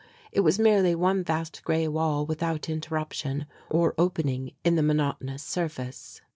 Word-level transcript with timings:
It 0.31 0.39
was 0.39 0.57
merely 0.57 0.95
one 0.95 1.23
vast 1.23 1.63
grey 1.63 1.87
wall 1.87 2.25
without 2.25 2.67
interruption 2.69 3.45
or 3.69 3.93
opening 3.99 4.53
in 4.63 4.73
the 4.75 4.81
monotonous 4.81 5.43
surface. 5.43 6.21